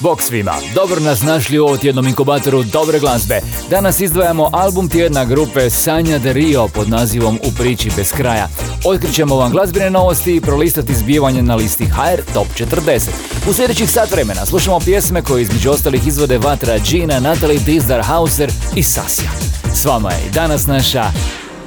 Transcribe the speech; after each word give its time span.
Bog 0.00 0.22
svima, 0.22 0.52
dobro 0.74 1.00
nas 1.00 1.22
našli 1.22 1.58
u 1.58 1.76
tjednom 1.76 2.06
inkubatoru 2.06 2.62
dobre 2.62 2.98
glazbe. 2.98 3.40
Danas 3.70 4.00
izdvajamo 4.00 4.50
album 4.52 4.88
tjedna 4.88 5.24
grupe 5.24 5.70
Sanja 5.70 6.18
de 6.18 6.32
Rio 6.32 6.68
pod 6.68 6.88
nazivom 6.88 7.38
U 7.44 7.52
priči 7.58 7.90
bez 7.96 8.12
kraja. 8.12 8.48
Otkrićemo 8.84 9.36
vam 9.36 9.50
glazbene 9.50 9.90
novosti 9.90 10.36
i 10.36 10.40
prolistati 10.40 10.94
zbivanje 10.94 11.42
na 11.42 11.54
listi 11.54 11.84
HR 11.84 12.32
Top 12.34 12.46
40. 12.56 13.08
U 13.48 13.52
sljedećih 13.52 13.90
sat 13.90 14.10
vremena 14.10 14.46
slušamo 14.46 14.80
pjesme 14.80 15.22
koje 15.22 15.42
između 15.42 15.70
ostalih 15.70 16.06
izvode 16.06 16.38
Vatra 16.38 16.78
Gina, 16.78 17.20
Natalie 17.20 17.58
Dizdar 17.58 18.02
Hauser 18.02 18.52
i 18.76 18.82
Sasja. 18.82 19.30
S 19.74 19.84
vama 19.84 20.10
je 20.10 20.30
danas 20.34 20.66
naša 20.66 21.04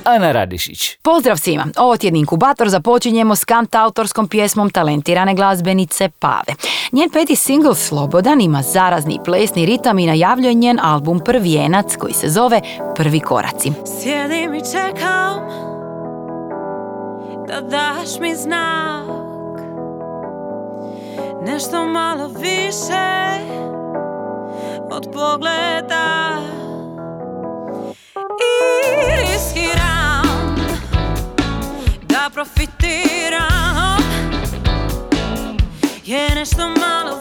Ana 0.05 0.31
Radišić. 0.31 0.97
Pozdrav 1.01 1.37
svima! 1.37 1.67
Ovo 1.77 1.97
tjedni 1.97 2.19
inkubator 2.19 2.69
započinjemo 2.69 3.35
s 3.35 3.45
kant 3.45 3.75
autorskom 3.75 4.27
pjesmom 4.27 4.69
talentirane 4.69 5.35
glazbenice 5.35 6.09
Pave. 6.09 6.55
Njen 6.91 7.09
peti 7.09 7.35
single 7.35 7.75
Slobodan 7.75 8.41
ima 8.41 8.61
zarazni 8.61 9.19
plesni 9.25 9.65
ritam 9.65 9.99
i 9.99 10.07
najavljuje 10.07 10.53
njen 10.53 10.79
album 10.79 11.19
Prvijenac 11.19 11.95
koji 11.95 12.13
se 12.13 12.29
zove 12.29 12.61
Prvi 12.95 13.19
koraci. 13.19 13.71
Sjedim 14.01 14.55
i 14.55 14.61
čekam 14.71 15.47
da 17.47 17.61
daš 17.61 18.19
mi 18.19 18.35
znak 18.35 19.23
Nešto 21.45 21.85
malo 21.85 22.27
više 22.27 23.39
od 24.91 25.07
pogleda 25.13 26.37
I 28.15 29.21
riskiram 29.21 29.92
da 32.23 32.29
profitiram 32.29 33.97
Je 36.05 36.35
nešto 36.35 36.69
malo 36.69 37.19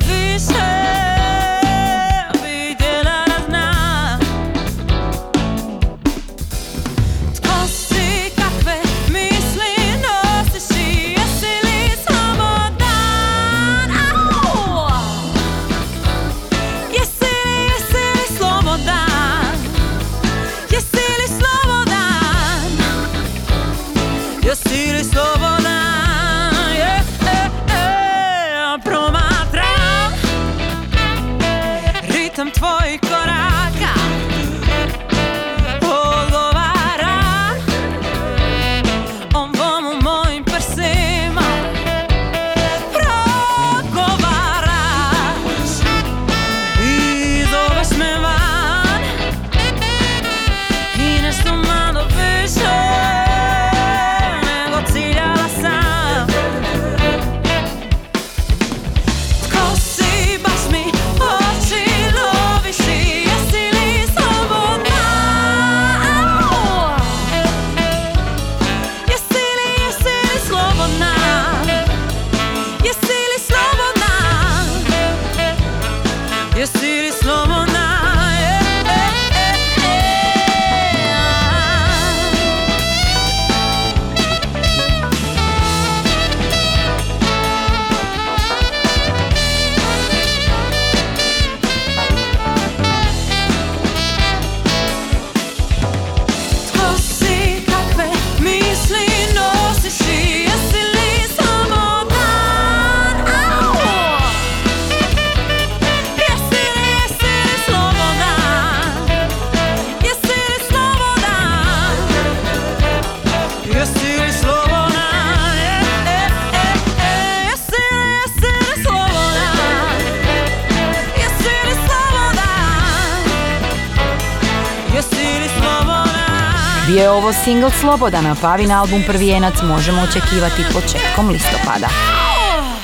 Bio 126.93 127.03
je 127.03 127.11
ovo 127.11 127.33
single 127.33 127.71
Slobodana, 127.71 128.37
Pavin 128.41 128.73
album 128.73 129.03
Prvijenac 129.07 129.55
možemo 129.63 130.03
očekivati 130.03 130.63
početkom 130.73 131.29
listopada. 131.29 131.89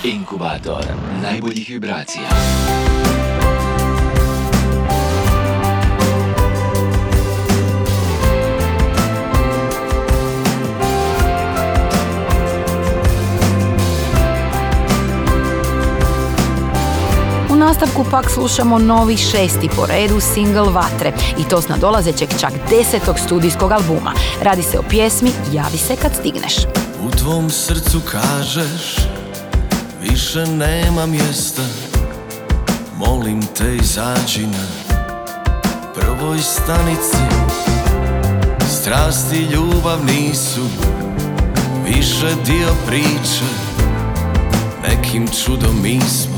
Inkubator 0.05 0.85
najboljih 1.23 1.69
vibracija. 1.69 2.29
Nastavku 17.69 18.05
pak 18.11 18.31
slušamo 18.31 18.79
novi 18.79 19.17
šesti 19.17 19.69
po 19.77 19.87
redu 19.87 20.21
single 20.21 20.73
Vatre 20.73 21.13
i 21.39 21.49
to 21.51 21.63
s 21.63 21.69
nadolazećeg 21.69 22.29
čak 22.41 22.53
desetog 22.71 23.19
studijskog 23.19 23.73
albuma. 23.73 24.13
Radi 24.43 24.63
se 24.63 24.79
o 24.79 24.83
pjesmi 24.83 25.31
Javi 25.53 25.79
se 25.79 25.97
kad 25.97 26.15
stigneš. 26.15 26.57
U 27.07 27.11
tvom 27.11 27.51
srcu 27.51 28.01
kažeš 28.13 28.97
više 30.03 30.47
nema 30.47 31.07
mjesta 31.07 31.63
Molim 32.97 33.43
te 33.43 33.77
izađi 33.77 34.47
na 34.47 34.67
prvoj 35.95 36.39
stanici 36.39 37.17
Strasti 38.69 39.39
ljubav 39.39 40.05
nisu 40.05 40.65
više 41.85 42.35
dio 42.47 42.69
priče 42.87 43.49
Nekim 44.89 45.29
čudom 45.45 45.83
mi 45.83 46.01
smo 46.01 46.38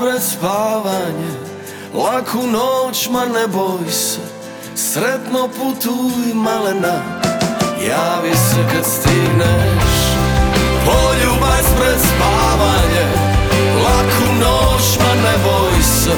pred 0.00 0.22
spavanje. 0.22 1.32
Laku 1.94 2.46
noć, 2.46 3.08
ma 3.10 3.24
ne 3.24 3.46
boj 3.46 3.90
se 3.90 4.20
Sretno 4.74 5.48
putuj 5.48 6.34
malena. 6.34 6.96
Javi 7.88 8.34
se 8.34 8.62
kad 8.72 8.84
stigneš. 8.84 9.94
Poljubac 10.84 11.66
pred 11.78 11.98
spavanje. 12.10 13.06
Laku 13.84 14.28
noć, 14.40 14.98
ma 15.00 15.14
ne 15.22 15.34
boj 15.44 15.82
se 15.82 16.14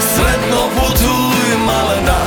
Sretno 0.00 0.62
putuj 0.76 1.58
malena 1.66 2.25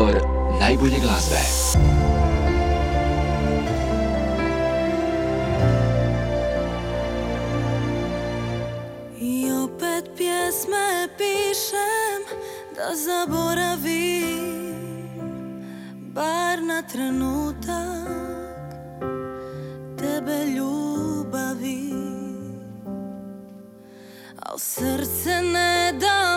inkubator 0.00 0.22
najbolje 0.60 0.98
glazbe. 0.98 1.36
I 9.20 9.50
opet 9.64 10.10
pjesme 10.16 11.08
pišem 11.18 12.22
da 12.76 12.94
zaboravim 12.94 14.70
Bar 16.14 16.62
na 16.62 16.82
trenutak 16.82 18.08
tebe 19.98 20.44
ljubavi 20.56 21.92
Al 24.42 24.58
srce 24.58 25.42
ne 25.42 25.92
da 26.00 26.29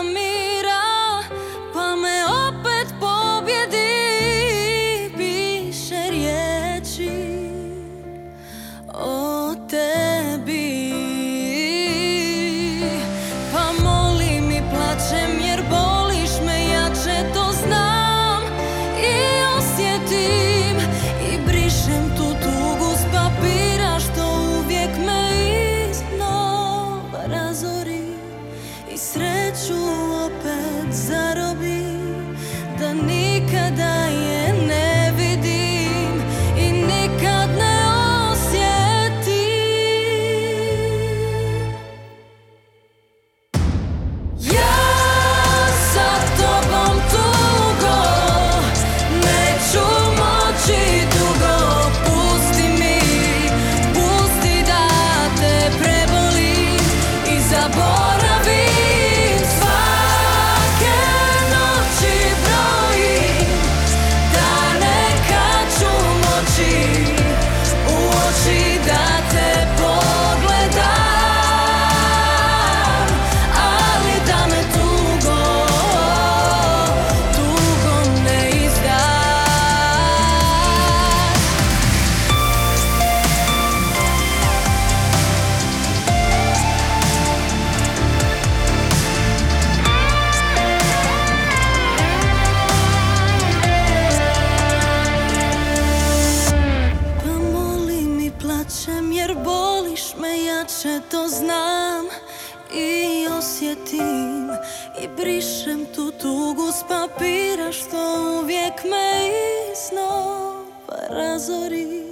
tugu 106.44 106.72
s 106.72 106.82
papira 106.88 107.72
što 107.72 108.40
uvijek 108.42 108.84
me 108.84 109.30
iznova 109.72 110.64
razori. 111.10 112.04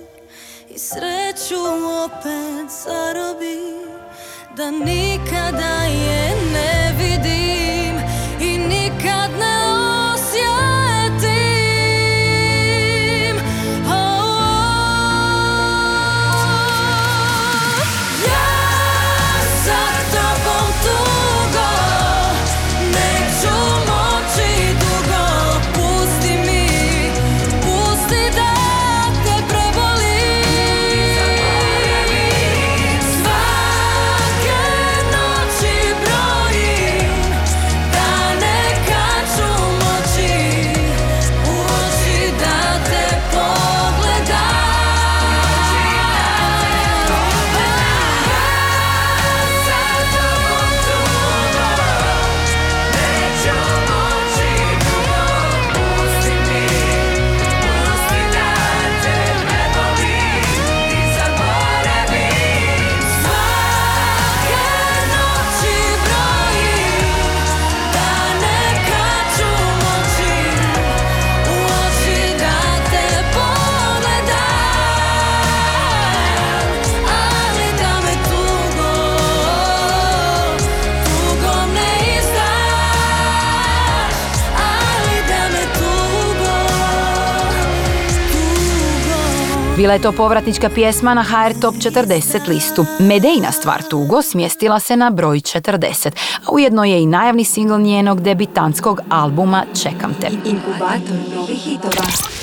I 0.70 0.78
sreću 0.78 1.60
opet 2.04 2.70
zarobi 2.84 3.58
da 4.56 4.70
nikada 4.70 5.84
je 5.84 6.36
ne 6.52 6.81
Bila 89.76 89.92
je 89.92 90.02
to 90.02 90.12
povratnička 90.12 90.68
pjesma 90.68 91.14
na 91.14 91.22
HR 91.22 91.60
Top 91.60 91.74
40 91.74 92.48
listu. 92.48 92.86
Medejna 93.00 93.52
stvar 93.52 93.82
Tugo 93.90 94.22
smjestila 94.22 94.80
se 94.80 94.96
na 94.96 95.10
broj 95.10 95.40
40, 95.40 96.10
a 96.46 96.52
ujedno 96.52 96.84
je 96.84 97.02
i 97.02 97.06
najavni 97.06 97.44
singl 97.44 97.78
njenog 97.78 98.20
debitantskog 98.20 99.00
albuma 99.08 99.64
Čekam 99.82 100.14
te. 100.20 100.26
Inkubator 100.44 101.16
novih 101.36 101.58
hitova. 101.58 102.41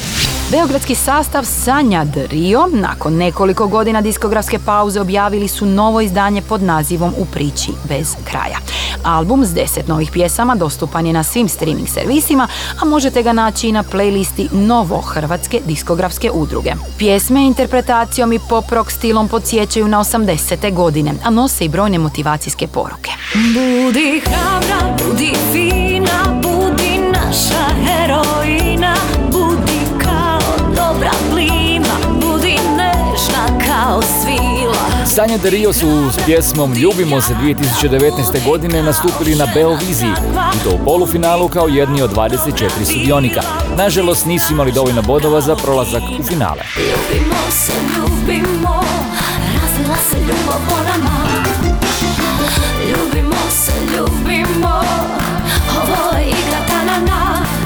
Beogradski 0.52 0.96
sastav 0.96 1.44
Sanja. 1.46 2.06
Rio 2.32 2.68
nakon 2.74 3.18
nekoliko 3.18 3.68
godina 3.68 4.02
diskografske 4.02 4.60
pauze 4.60 5.02
objavili 5.02 5.48
su 5.48 5.66
novo 5.66 6.02
izdanje 6.02 6.42
pod 6.42 6.64
nazivom 6.64 7.14
U 7.18 7.26
priči 7.26 7.72
bez 7.90 8.16
kraja. 8.24 8.58
Album 9.04 9.46
s 9.46 9.54
deset 9.54 9.88
novih 9.88 10.12
pjesama 10.12 10.56
dostupan 10.56 11.06
je 11.06 11.14
na 11.14 11.24
svim 11.24 11.50
streaming 11.50 11.88
servisima, 11.90 12.48
a 12.82 12.86
možete 12.86 13.24
ga 13.24 13.34
naći 13.34 13.68
i 13.68 13.72
na 13.72 13.84
playlisti 13.84 14.48
Novo 14.52 15.02
Hrvatske 15.02 15.62
diskografske 15.66 16.32
udruge. 16.32 16.74
Pjesme 16.98 17.46
interpretacijom 17.46 18.34
i 18.34 18.40
pop 18.50 18.72
rock 18.72 18.92
stilom 18.92 19.28
podsjećaju 19.28 19.88
na 19.88 20.00
80. 20.00 20.74
godine, 20.74 21.14
a 21.24 21.30
nose 21.30 21.66
i 21.66 21.70
brojne 21.70 21.98
motivacijske 21.98 22.68
poruke. 22.68 23.12
Budi 23.34 24.22
hrabra, 24.26 24.98
budi 24.98 25.34
fina, 25.52 26.42
budi 26.42 27.00
naša 27.14 27.66
heroina, 27.86 28.69
Sanja 35.20 35.38
de 35.38 35.50
Rio 35.50 35.74
su 35.74 36.12
s 36.12 36.26
pjesmom 36.26 36.74
Ljubimo 36.74 37.22
se 37.22 37.34
2019. 37.34 38.46
godine 38.46 38.84
nastupili 38.84 39.36
na 39.36 39.48
Beoviziji 39.54 40.12
i 40.56 40.64
to 40.64 40.70
u 40.76 40.86
polufinalu 40.86 41.48
kao 41.50 41.68
jedni 41.68 42.02
od 42.02 42.12
24 42.16 42.70
sudionika. 42.86 43.42
Nažalost 43.78 44.26
nisu 44.26 44.54
imali 44.54 44.72
dovoljno 44.72 45.02
bodova 45.02 45.42
za 45.42 45.56
prolazak 45.56 46.04
u 46.20 46.24
finale. 46.24 46.62
Ljubimo 46.78 47.36
se, 47.52 47.74
ljubimo, 47.98 48.84
se 50.10 50.18
ljubav. 50.20 51.49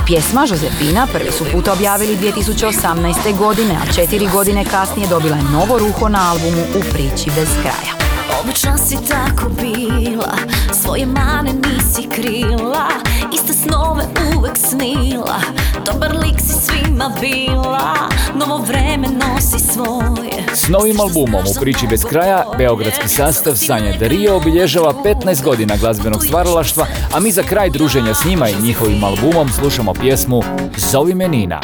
Pjesma 0.05 0.45
Josefina 0.49 1.07
prvi 1.13 1.31
su 1.31 1.45
puta 1.51 1.73
objavili 1.73 2.17
2018. 2.17 3.37
godine, 3.37 3.75
a 3.83 3.93
četiri 3.93 4.27
godine 4.33 4.65
kasnije 4.65 5.07
dobila 5.07 5.35
je 5.35 5.43
novo 5.43 5.79
ruho 5.79 6.09
na 6.09 6.31
albumu 6.31 6.63
U 6.75 6.93
priči 6.93 7.31
bez 7.35 7.49
kraja. 7.61 8.02
Obična 8.43 8.77
si 8.77 8.97
tako 9.09 9.49
bila, 9.61 10.37
svoje 10.81 11.05
mane 11.05 11.51
nisi 11.53 12.07
krila, 12.15 12.87
iste 13.33 13.53
snove 13.53 14.03
uvek 14.37 14.57
snila, 14.57 15.39
dobar 15.85 16.15
lik 16.15 16.39
si 16.39 16.53
svima 16.53 17.11
bila, 17.21 18.09
novo 18.35 18.57
vreme 18.57 19.07
nosi 19.07 19.59
svoje. 19.59 20.43
S 20.53 20.67
novim 20.67 20.99
albumom 21.01 21.43
U 21.45 21.59
priči 21.59 21.87
bez 21.87 22.03
kraja, 22.05 22.43
beogradski 22.57 23.07
sastav 23.07 23.55
Sanja 23.55 23.97
de 23.97 24.07
Rio 24.07 24.35
obilježava 24.35 24.93
15 24.93 25.43
godina 25.43 25.77
glazbenog 25.77 26.23
stvaralaštva, 26.23 26.87
a 27.13 27.19
mi 27.19 27.31
za 27.31 27.43
kraj 27.43 27.69
druženja 27.69 28.13
s 28.13 28.25
njima 28.25 28.49
i 28.49 28.61
njihovim 28.61 29.03
albumom 29.03 29.49
slušamo 29.49 29.93
pjesmu 29.93 30.43
Zovi 30.77 31.15
me 31.15 31.27
Nina. 31.27 31.61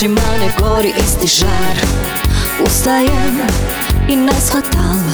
Očima 0.00 0.20
ne 0.40 0.50
gori 0.58 0.94
isti 1.04 1.26
žar. 1.26 1.76
Ustajem 2.66 3.40
i 4.08 4.16
ne 4.16 4.32
shvatam. 4.46 5.12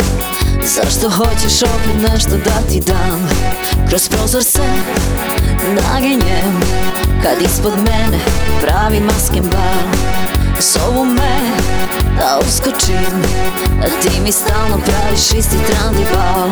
Zašto 0.64 1.10
hoćeš 1.10 1.62
opet 1.62 2.10
nešto 2.10 2.30
da 2.30 2.68
ti 2.68 2.80
dam? 2.80 3.28
Kroz 3.88 4.08
prozor 4.08 4.44
se 4.44 4.62
naginjem. 5.82 6.60
Kad 7.22 7.42
ispod 7.42 7.72
mene 7.76 8.18
pravi 8.60 9.00
masken 9.00 9.44
bal 9.50 9.90
Zovu 10.60 11.04
me 11.04 11.38
da 12.18 12.40
uskočim. 12.48 13.22
A 13.82 14.02
ti 14.02 14.20
mi 14.20 14.32
stalno 14.32 14.78
praviš 14.84 15.30
isti 15.30 15.56
trandi 15.66 16.04
bal 16.14 16.48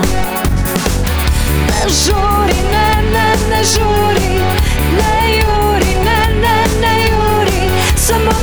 ne 1.67 1.89
žuri, 1.89 2.61
ne, 2.73 3.03
ne, 3.13 3.37
ne 3.51 3.65
žuri. 3.65 4.41
Ne 4.97 5.44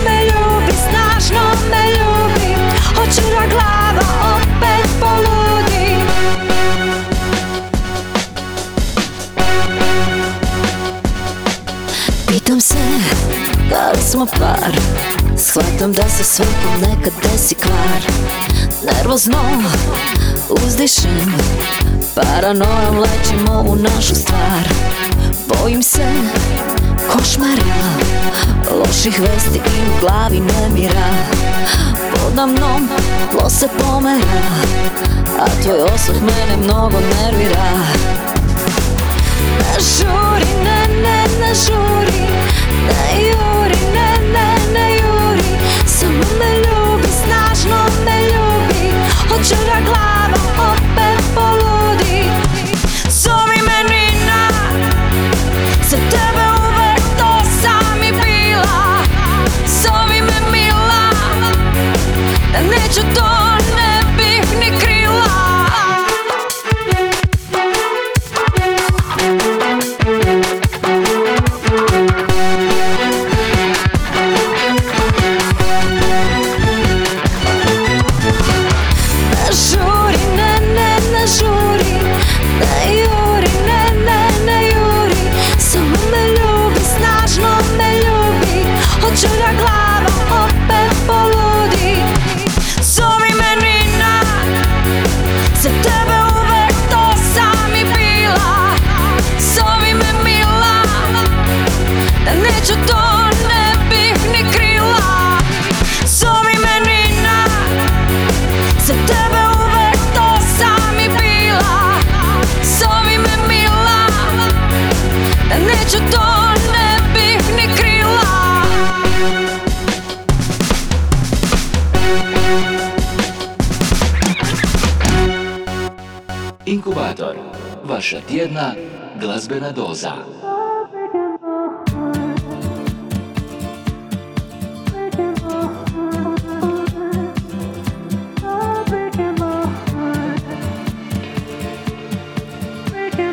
me 0.06 0.26
ljubi, 0.26 0.74
snažno 0.90 1.42
me 1.72 1.84
ljubi. 1.92 2.56
Da 2.96 3.48
glava 3.50 4.36
opet 4.36 4.90
poludi. 5.00 5.96
Pitam 12.28 12.62
se, 12.62 12.76
da 13.70 13.92
li 13.92 14.02
smo 14.12 14.26
par? 14.26 14.72
Shvatam 15.38 15.94
da 15.94 16.10
se 16.10 16.24
svakom 16.24 16.82
nekad 16.82 17.14
desi 17.24 17.56
kvar. 17.56 18.02
Nervozno 18.86 19.38
uzdišem 20.50 21.36
Paranojom 22.16 23.00
lečim 23.00 23.50
ovu 23.50 23.76
našu 23.76 24.16
stvar. 24.16 24.68
Bojim 25.48 25.84
se 25.84 26.06
košmara 27.10 27.78
Loših 28.80 29.20
vesti 29.20 29.58
i 29.58 29.88
u 29.88 30.00
glavi 30.02 30.40
nemira. 30.40 31.08
Podamnom 32.12 32.90
tlo 33.32 33.50
se 33.50 33.68
pomera 33.78 34.42
A 35.40 35.46
tvoj 35.64 35.82
osvrt 35.82 36.22
mene 36.22 36.64
mnogo 36.64 36.98
nervira 37.00 37.72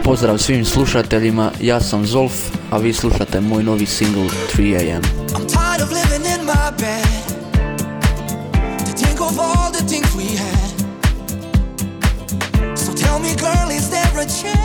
Pozdrav 0.08 0.38
svim 0.38 0.64
slušateljima, 0.64 1.50
ja 1.60 1.80
sam 1.80 2.06
Zolf, 2.06 2.32
a 2.70 2.78
vi 2.78 2.92
slušate 2.92 3.40
moj 3.40 3.62
novi 3.62 3.86
single 3.86 4.24
3AM. 4.56 5.02
I'm 5.34 5.46
tired 5.46 5.82
of 5.82 5.90
living 5.90 6.26
in 6.34 6.46
my 6.46 6.70
bed. 6.78 7.24
To 8.86 8.92
think 9.04 9.20
of 9.20 9.38
all 9.38 9.72
the 9.72 9.84
things 9.88 10.14
we 10.16 10.36
had. 10.36 10.72
So 12.78 12.92
tell 12.92 13.18
me 13.18 13.34
girl, 13.36 13.70
is 13.76 13.90
there 13.90 14.20
a 14.20 14.26
chance? 14.42 14.58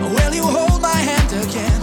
Will 0.00 0.34
you 0.34 0.44
hold 0.44 0.82
my 0.82 0.96
hand 1.08 1.32
again? 1.48 1.81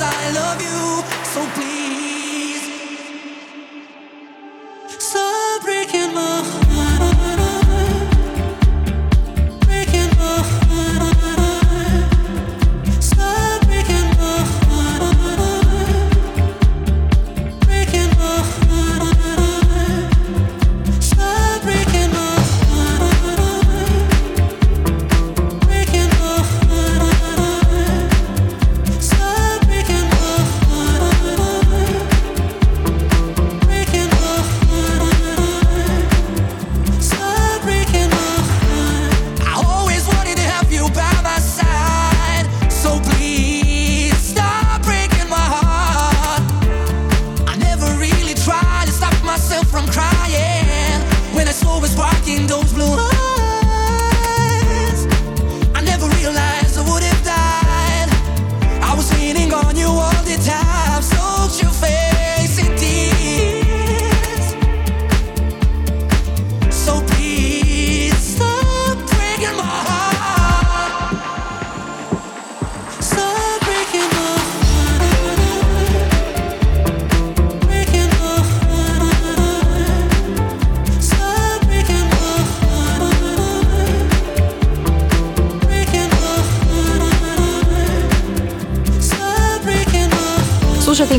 I 0.00 0.30
love 0.32 0.60
you. 0.60 1.02
So 1.24 1.40
please, 1.54 1.85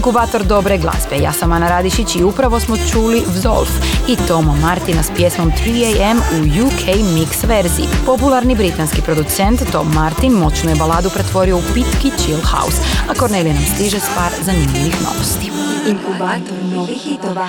inkubator 0.08 0.44
dobre 0.44 0.78
glazbe. 0.78 1.18
Ja 1.18 1.32
sam 1.34 1.52
Ana 1.52 1.70
Radišić 1.70 2.16
i 2.16 2.24
upravo 2.24 2.60
smo 2.60 2.78
čuli 2.92 3.24
Vzolf 3.28 3.70
i 4.08 4.16
Tomo 4.28 4.56
Martina 4.56 5.04
s 5.04 5.12
pjesmom 5.16 5.52
3am 5.52 6.18
u 6.18 6.66
UK 6.66 6.96
mix 6.96 7.48
verziji. 7.48 7.88
Popularni 8.06 8.56
britanski 8.56 9.02
producent 9.02 9.72
Tom 9.72 9.88
Martin 9.94 10.32
moćnu 10.32 10.70
je 10.70 10.76
baladu 10.76 11.10
pretvorio 11.10 11.58
u 11.58 11.62
pitki 11.74 12.12
chill 12.18 12.42
house, 12.42 12.78
a 13.10 13.14
Cornelia 13.14 13.54
nam 13.54 13.66
stiže 13.76 14.00
s 14.00 14.10
par 14.16 14.32
zanimljivih 14.42 14.96
novosti. 15.02 15.52
Inkubator 15.88 16.58
novih 16.74 17.02
hitova. 17.02 17.48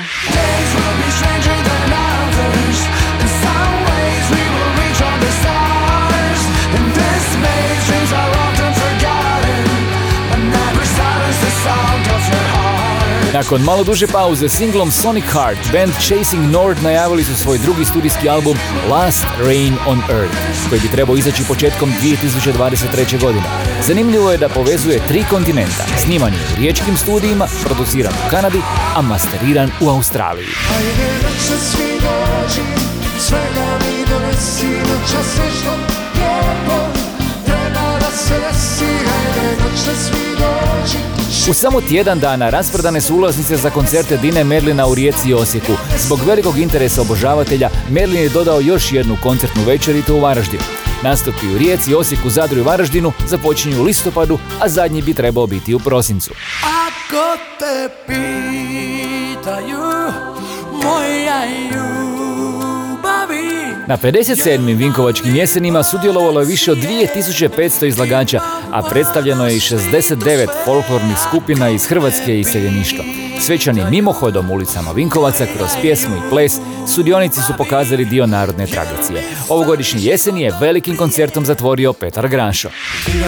Nakon 13.33 13.63
malo 13.63 13.85
duže 13.85 14.07
pauze 14.07 14.49
singlom 14.49 14.91
Sonic 14.91 15.25
Heart, 15.25 15.73
band 15.73 15.93
Chasing 16.01 16.51
North 16.51 16.83
najavili 16.83 17.25
su 17.25 17.35
svoj 17.35 17.59
drugi 17.59 17.85
studijski 17.85 18.29
album 18.29 18.57
Last 18.91 19.27
Rain 19.41 19.77
on 19.87 20.03
Earth, 20.11 20.37
koji 20.69 20.81
bi 20.81 20.89
trebao 20.89 21.17
izaći 21.17 21.45
početkom 21.49 21.93
2023. 22.03 23.21
godine. 23.21 23.45
Zanimljivo 23.87 24.33
je 24.33 24.39
da 24.39 24.49
povezuje 24.49 25.01
tri 25.09 25.25
kontinenta, 25.31 25.85
sniman 26.05 26.33
je 26.33 26.41
u 26.53 26.57
riječkim 26.57 26.97
studijima, 26.97 27.47
produciran 27.65 28.13
u 28.13 28.31
Kanadi, 28.31 28.61
a 28.97 29.03
masteriran 29.03 29.71
u 29.81 29.89
Australiji. 29.89 30.49
U 41.51 41.55
samo 41.55 41.81
tjedan 41.81 42.21
dana 42.21 42.51
rasprodane 42.51 43.01
su 43.01 43.17
ulaznice 43.17 43.57
za 43.57 43.71
koncerte 43.71 44.17
Dine 44.17 44.45
Merlina 44.45 44.87
u 44.87 44.95
Rijeci 44.95 45.29
i 45.29 45.35
Osijeku. 45.35 45.73
Zbog 45.99 46.21
velikog 46.27 46.59
interesa 46.59 47.03
obožavatelja, 47.03 47.71
Merlin 47.91 48.23
je 48.23 48.29
dodao 48.29 48.61
još 48.61 48.93
jednu 48.93 49.17
koncertnu 49.23 49.63
večer 49.67 50.03
u 50.09 50.21
Varaždinu. 50.21 50.63
Nastupi 51.03 51.47
u 51.55 51.59
Rijeci, 51.59 51.95
Osijeku, 51.95 52.31
Zadru 52.31 52.59
i 52.59 52.63
Varaždinu 52.63 53.13
započinju 53.27 53.81
u 53.81 53.85
listopadu, 53.85 54.39
a 54.61 54.69
zadnji 54.69 55.03
bi 55.03 55.15
trebao 55.15 55.47
biti 55.47 55.75
u 55.75 55.79
prosincu. 55.79 56.31
Ako 56.63 57.37
te 57.59 57.89
pitaju 58.07 59.79
moja 60.83 61.45
ljubavi 61.71 63.29
Na 63.89 63.97
57. 63.97 64.77
Vinkovačkim 64.77 65.37
jesenima 65.37 65.83
sudjelovalo 65.83 66.41
je 66.41 66.47
više 66.47 66.73
od 66.73 66.79
2500 66.79 67.87
izlagača, 67.87 68.41
a 68.73 68.83
predstavljeno 68.83 69.47
je 69.47 69.57
i 69.57 69.61
69 69.61 70.47
folklornih 70.65 71.17
skupina 71.29 71.69
iz 71.69 71.87
Hrvatske 71.87 72.37
i 72.37 72.41
iseljeništva. 72.41 73.05
Svečanim 73.41 73.91
mimohodom 73.91 74.51
ulicama 74.51 74.93
Vinkovaca 74.93 75.47
kroz 75.57 75.71
pjesmu 75.83 76.17
i 76.17 76.31
ples 76.31 76.53
sudionici 76.95 77.41
su 77.43 77.53
pokazali 77.59 78.05
dio 78.05 78.27
narodne 78.27 78.67
tradicije. 78.67 79.23
Ovogodišnji 79.49 80.05
jesen 80.05 80.39
je 80.39 80.55
velikim 80.61 80.97
koncertom 80.97 81.45
zatvorio 81.45 81.93
Petar 81.93 82.29
Granšo. 82.29 82.69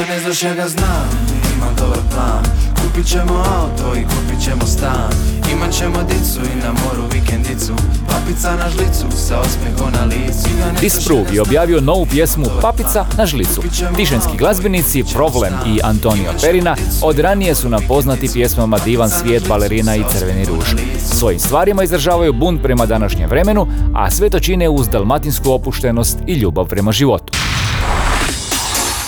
Ne 0.09 0.20
znaš 0.20 0.42
ja 0.42 0.55
ga 0.55 0.68
znam, 0.68 1.11
imam 1.57 1.75
dobar 1.79 1.99
plan 2.14 2.69
Kupit 2.90 3.07
ćemo 3.07 3.35
auto 3.35 3.98
i 3.98 4.03
kupit 4.03 4.44
ćemo 4.44 4.66
stan. 4.66 5.11
Imat 5.53 5.72
ćemo 5.72 6.03
dicu 6.03 6.40
i 6.40 6.57
na 6.57 6.72
moru 6.72 7.09
vikendicu. 7.12 7.72
Papica 8.09 8.57
na 8.57 8.70
žlicu 8.70 9.16
sa 9.16 9.40
osmehom 9.40 9.92
na 9.92 10.05
licu. 10.05 10.48
Disprove 10.81 11.35
je 11.35 11.42
objavio 11.42 11.81
novu 11.81 12.07
pjesmu 12.07 12.44
Papica 12.62 13.07
na 13.18 13.26
žlicu. 13.26 13.62
Tišenski 13.96 14.37
glazbenici 14.38 15.05
Problem 15.14 15.53
i 15.66 15.81
Antonio 15.83 16.33
Perina 16.42 16.76
od 17.03 17.18
ranije 17.18 17.55
su 17.55 17.68
nam 17.68 17.81
poznati 17.88 18.33
pjesmama 18.33 18.79
Divan 18.85 19.11
svijet, 19.11 19.48
Balerina 19.48 19.96
i 19.96 20.05
Crveni 20.11 20.44
ruž. 20.44 20.64
Svojim 20.98 21.40
stvarima 21.40 21.83
izražavaju 21.83 22.33
bunt 22.33 22.62
prema 22.62 22.87
današnjem 22.87 23.31
vremenu, 23.31 23.66
a 23.94 24.11
sve 24.11 24.31
to 24.31 24.40
čine 24.40 24.68
uz 24.68 24.88
dalmatinsku 24.88 25.50
opuštenost 25.53 26.18
i 26.26 26.35
ljubav 26.35 26.66
prema 26.66 26.92
životu. 26.92 27.39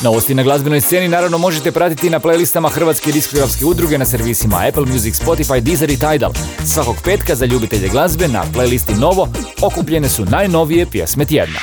Novosti 0.05 0.35
na 0.35 0.43
glazbenoj 0.43 0.81
sceni 0.81 1.09
naravno 1.09 1.39
možete 1.39 1.73
pratiti 1.73 2.11
na 2.11 2.21
playlistama 2.21 2.71
Hrvatske 2.71 3.13
diskografske 3.13 3.65
udruge 3.65 3.99
na 3.99 4.05
servisima 4.05 4.65
Apple 4.69 4.87
Music, 4.87 5.23
Spotify, 5.23 5.61
Deezer 5.61 5.91
i 5.91 5.97
Tidal. 5.97 6.33
Svakog 6.65 6.97
petka 7.05 7.35
za 7.35 7.45
ljubitelje 7.45 7.89
glazbe 7.89 8.29
na 8.29 8.45
playlisti 8.55 9.01
Novo 9.01 9.29
okupljene 9.63 10.09
su 10.09 10.25
najnovije 10.25 10.87
pjesme 10.87 11.25
tjedna. 11.25 11.59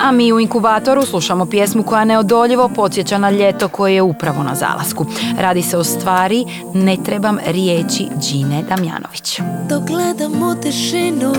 A 0.00 0.12
mi 0.12 0.32
u 0.32 0.40
inkubatoru 0.40 1.06
slušamo 1.06 1.46
pjesmu 1.46 1.82
koja 1.82 2.04
neodoljivo 2.04 2.68
podsjeća 2.68 3.18
na 3.18 3.30
ljeto 3.30 3.68
koje 3.68 3.94
je 3.94 4.02
upravo 4.02 4.42
na 4.42 4.54
zalasku. 4.54 5.06
Radi 5.38 5.62
se 5.62 5.78
o 5.78 5.84
stvari 5.84 6.44
Ne 6.74 6.96
trebam 7.04 7.38
riječi 7.46 8.06
Đine 8.16 8.62
Damjanović. 8.62 9.40
Dok 9.68 9.82
gledam 9.82 10.42
u 10.42 10.54
tišinu 10.62 11.34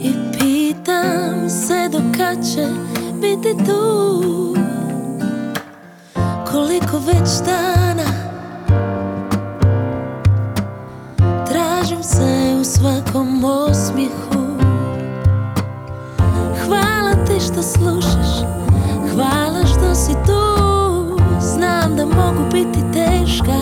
I 0.00 0.12
pitam 0.38 1.50
se 1.50 1.88
do 1.92 1.98
kad 2.16 2.36
će 2.54 2.95
biti 3.20 3.64
tu. 3.64 4.54
Koliko 6.50 6.98
već 6.98 7.30
dana 7.46 8.10
Tražim 11.46 12.02
se 12.02 12.56
u 12.60 12.64
svakom 12.64 13.44
osmijehu. 13.44 14.46
Hvala 16.66 17.24
ti 17.26 17.40
što 17.40 17.62
slušaš 17.62 18.46
Hvala 19.14 19.66
što 19.66 19.94
si 19.94 20.12
tu. 20.12 20.66
Znam 21.40 21.96
da 21.96 22.06
mogu 22.06 22.50
biti 22.52 22.80
teška 22.92 23.56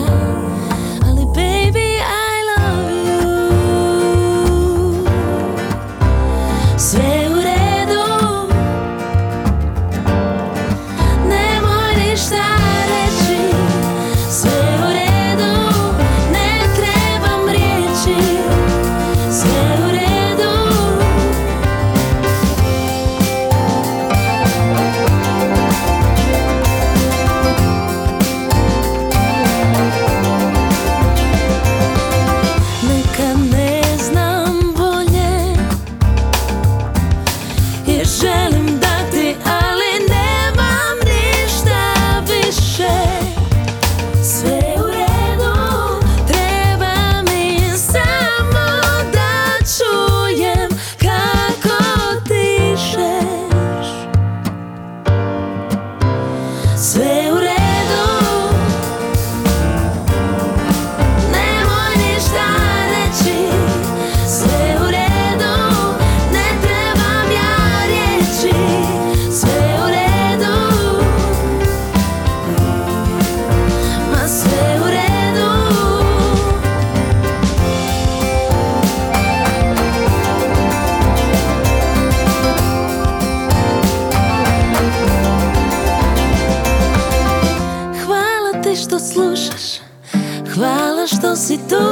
si 91.47 91.57
tu 91.57 91.85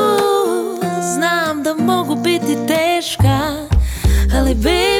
Znam 1.13 1.63
da 1.63 1.73
mogu 1.73 2.15
biti 2.15 2.57
teška 2.67 3.39
Ali 4.35 4.55
baby 4.55 4.92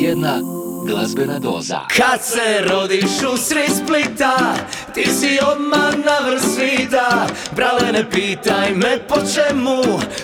tjedna 0.00 0.40
glazbena 0.86 1.38
doza. 1.38 1.80
Kad 1.96 2.22
se 2.22 2.70
rodiš 2.70 3.22
u 3.34 3.36
sred 3.36 3.70
Splita 3.84 4.54
Ti 4.94 5.04
si 5.04 5.38
odmah 5.52 5.94
na 6.04 6.30
vrh 6.30 6.42
svita 6.42 7.26
Brale 7.56 7.92
ne 7.92 8.10
pitaj 8.10 8.74
me 8.74 8.98
po 9.08 9.14
čemu 9.14 9.82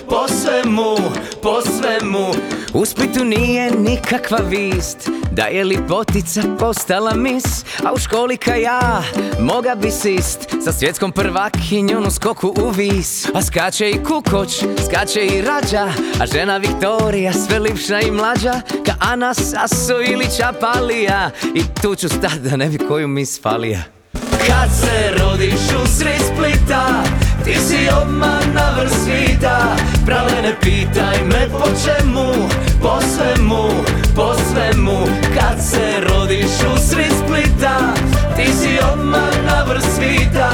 Po 0.09 0.27
svemu, 0.27 0.95
po 1.41 1.61
svemu. 1.61 2.27
U 2.73 2.85
Splitu 2.85 3.25
nije 3.25 3.71
nikakva 3.71 4.37
vist 4.37 5.09
Da 5.31 5.43
je 5.43 5.63
lipotica 5.63 6.41
postala 6.59 7.13
mis 7.13 7.65
A 7.83 7.93
u 7.93 7.97
školi 7.97 8.37
ka 8.37 8.55
ja 8.55 9.03
Moga 9.39 9.75
bi 9.75 9.91
sist. 9.91 10.39
Sa 10.63 10.71
svjetskom 10.71 11.11
prvakinjom 11.11 12.07
u 12.07 12.11
skoku 12.11 12.53
u 12.63 12.69
vis 12.69 13.25
A 13.33 13.41
skače 13.41 13.89
i 13.89 14.03
kukoć, 14.03 14.63
skače 14.85 15.25
i 15.25 15.41
rađa 15.41 15.87
A 16.21 16.25
žena 16.25 16.57
Viktorija 16.57 17.33
sve 17.33 17.59
lipša 17.59 17.99
i 17.99 18.11
mlađa 18.11 18.61
Ana 18.99 19.33
Saso 19.33 20.01
ili 20.01 20.25
Čapalija. 20.37 21.29
I 21.55 21.63
tu 21.81 21.95
ću 21.95 22.09
stat 22.09 22.33
da 22.33 22.57
ne 22.57 22.69
bi 22.69 22.77
koju 22.77 23.07
mis 23.07 23.41
falija. 23.41 23.79
Kad 24.47 24.69
se 24.79 25.23
rodiš 25.23 25.61
u 25.83 25.87
sred 25.87 26.21
Splita 26.33 27.03
Ti 27.43 27.53
si 27.67 27.89
odmah 28.01 28.53
na 28.53 28.71
vrh 28.77 28.91
svita. 28.91 29.75
Ne 30.43 30.55
pitaj 30.61 31.17
me 31.25 31.47
po 31.51 31.67
čemu? 31.85 32.49
Po 32.81 32.99
svemu, 33.01 33.69
po 34.15 34.33
svemu. 34.33 34.97
Kad 35.35 35.65
se 35.65 35.99
rodiš 36.09 36.51
u 36.73 36.77
sred 36.89 37.11
Splita 37.25 37.93
Ti 38.35 38.53
si 38.53 38.79
odmah 38.93 39.33
na 39.45 39.63
vrh 39.63 39.83
svita. 39.95 40.49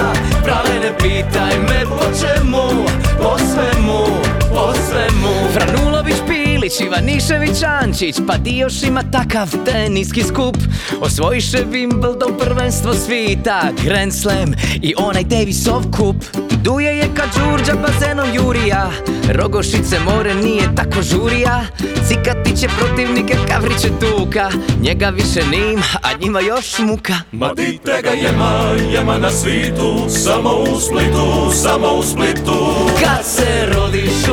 Ne 0.82 0.98
pitaj 0.98 1.60
me 1.60 1.86
po 1.90 2.04
čemu? 2.20 2.86
Po 3.18 3.38
svemu, 3.38 4.06
po 4.50 4.74
svemu. 4.88 5.34
Franulović 5.54 6.18
Pilić, 6.64 6.82
Ivanišević 6.82 7.64
Ančić. 7.64 8.16
Pa 8.28 8.38
di 8.38 8.58
još 8.58 8.84
ima 8.84 9.04
takav 9.12 9.50
teniski 9.66 10.24
skup. 10.24 10.58
Osvojiše 11.02 11.58
Wimbledon 11.72 12.38
prvenstvo 12.40 12.94
svita. 12.94 13.62
Grand 13.84 14.14
Slam 14.14 14.54
i 14.82 14.94
onaj 14.98 15.24
Davisov 15.24 15.84
kup. 15.98 16.16
Duje 16.64 16.98
je 16.98 17.10
kad 17.16 17.30
Đurđa 17.36 17.74
bazenom 17.74 18.28
Jurija. 18.34 18.92
Rogošice 19.30 20.00
more 20.00 20.36
nije 20.36 20.76
tako 20.76 21.02
žurija. 21.02 21.66
Cikati 22.08 22.58
će 22.58 22.68
protivnike 22.80 23.36
Kavriće 23.48 23.90
Duka 24.02 24.50
Njega 24.82 25.10
više 25.10 25.42
nima, 25.52 25.84
a 26.02 26.18
njima 26.22 26.40
još 26.40 26.80
muka. 26.80 27.14
Ma 27.32 27.54
dite 27.54 28.02
ga 28.04 28.10
jema, 28.10 28.76
jema 28.94 29.18
na 29.18 29.30
svitu. 29.30 30.06
Samo 30.10 30.50
u 30.50 30.80
Splitu, 30.80 31.52
samo 31.54 31.88
u 31.88 32.04
Splitu. 32.04 32.76
Kad 33.00 33.26
se 33.26 33.66
rodiš 33.76 34.28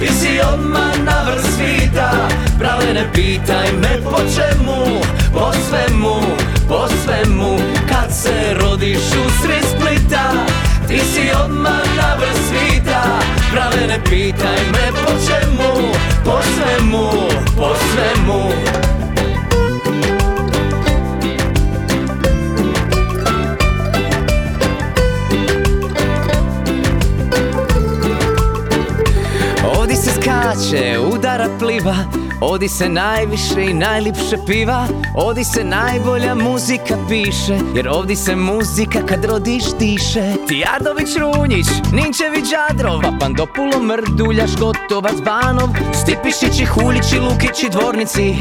Ti 0.00 0.08
si 0.08 0.40
odmah 0.40 0.96
na 1.04 1.28
vrh 1.28 1.44
svita 1.44 2.08
Brale 2.56 2.88
ne 2.96 3.04
pitaj 3.12 3.68
me 3.84 4.00
po 4.00 4.16
čemu 4.32 5.04
Po 5.28 5.52
svemu, 5.52 6.16
po 6.64 6.88
svemu. 6.88 7.60
Kad 7.84 8.08
se 8.08 8.56
rodiš 8.56 9.04
u 9.12 9.24
sred 9.44 9.64
Splita 9.68 10.32
Ti 10.88 11.04
si 11.04 11.28
odmah 11.44 11.84
na 12.00 12.16
vrh 12.16 12.38
svita 12.48 13.02
Brale 13.52 13.92
ne 13.92 14.00
pitaj 14.08 14.60
me 14.72 14.86
po 15.04 15.12
čemu 15.20 15.92
Po 16.24 16.40
svemu, 16.48 17.04
po 17.56 17.76
svemu 17.76 18.40
skače, 30.20 30.98
udara 31.12 31.48
pliva 31.58 31.96
Odi 32.40 32.68
se 32.68 32.88
najviše 32.88 33.62
i 33.70 33.74
najlipše 33.74 34.36
piva 34.46 34.86
Odi 35.16 35.44
se 35.44 35.64
najbolja 35.64 36.34
muzika 36.34 36.96
piše 37.08 37.58
Jer 37.74 37.88
ovdje 37.88 38.16
se 38.16 38.36
muzika 38.36 39.06
kad 39.06 39.24
rodiš 39.24 39.64
diše. 39.78 40.32
Tijardović 40.48 41.08
Runjić, 41.16 41.66
Ninčević 41.92 42.44
Đadrov 42.50 43.00
Papandopulo 43.02 43.82
Mrduljaš, 43.82 44.50
Gotovac 44.56 45.20
Banov 45.24 45.68
Stipišići, 45.92 46.64
Huljići, 46.64 47.18
Lukići, 47.18 47.68
Dvornici. 47.70 48.34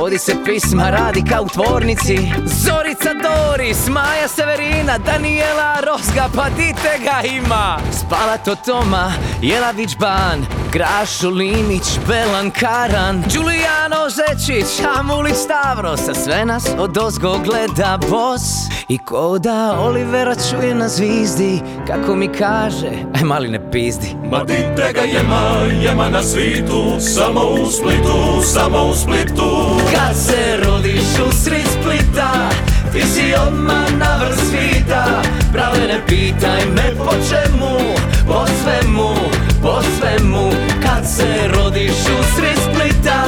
Odi 0.00 0.18
se 0.18 0.34
pisma 0.44 0.90
radi 0.90 1.22
kao 1.30 1.42
u 1.42 1.48
tvornici. 1.48 2.18
Zorica 2.44 3.10
Doris, 3.22 3.88
Maja 3.88 4.28
Severina, 4.28 4.98
Daniela 4.98 5.76
Rozga, 5.86 6.28
pa 6.34 6.48
dite 6.48 6.98
ga 7.04 7.28
ima? 7.28 7.78
Spalato 7.92 8.54
Toma, 8.54 9.12
Jelavić 9.42 9.96
Ban, 9.98 10.61
Grašo 10.72 11.30
Linić, 11.30 11.98
Belan 12.08 12.50
Karan 12.50 13.24
Giuliano 13.28 14.10
Zečić, 14.10 14.66
Amulić 14.98 15.36
Stavros 15.36 16.08
A 16.08 16.14
sve 16.14 16.44
nas 16.44 16.66
od 16.78 16.98
ozgo 16.98 17.38
gleda 17.38 17.98
bos. 18.10 18.42
I 18.88 18.98
ko 18.98 19.38
da 19.38 19.76
Olivera 19.80 20.34
čuje 20.34 20.74
na 20.74 20.88
zvizdi 20.88 21.60
Kako 21.86 22.16
mi 22.16 22.28
kaže, 22.28 22.90
aj 23.14 23.24
mali 23.24 23.48
ne 23.48 23.70
pizdi. 23.70 24.16
Ma 24.30 24.44
dite 24.44 24.92
ga 24.94 25.00
jema, 25.00 25.52
jema 25.82 26.08
na 26.08 26.22
svitu 26.22 27.00
Samo 27.00 27.40
u 27.40 27.70
Splitu, 27.70 28.42
samo 28.42 28.82
u 28.82 28.94
Splitu. 28.94 29.80
Kad 29.94 30.16
se 30.16 30.56
rodiš 30.64 31.04
u 31.28 31.32
sred 31.32 31.66
Splita 31.80 32.48
Ti 32.92 33.02
si 33.02 33.34
odmah 33.46 33.92
na 33.98 34.16
vrh 34.16 34.38
svita. 34.38 35.22
Brale 35.52 35.78
ne 35.78 36.00
pitaj 36.06 36.66
me 36.74 36.94
po 36.98 37.12
čemu 37.12 37.78
Po 38.26 38.44
svemu, 38.62 39.14
po 39.62 39.82
svemu. 39.82 40.50
Kad 40.82 41.06
se 41.16 41.48
rodiš 41.48 41.90
u 41.90 42.22
sred 42.36 42.56
Splita 42.56 43.24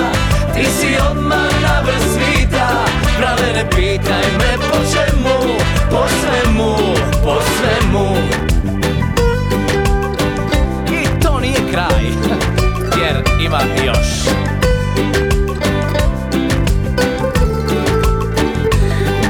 Ti 0.55 0.65
si 0.65 0.97
odmah 1.11 1.63
na 1.63 1.81
vrh 1.81 2.03
svita. 2.15 2.69
Brale 3.19 3.53
ne 3.55 3.71
pitaj 3.71 4.25
me 4.39 4.57
po 4.71 4.77
čemu 4.93 5.55
Po 5.91 6.05
svemu, 6.09 6.77
po 7.25 7.37
svemu. 7.57 8.17
I 10.91 11.23
to 11.23 11.41
nije 11.41 11.59
kraj, 11.73 12.05
jer 13.03 13.23
ima 13.47 13.61
još. 13.87 14.35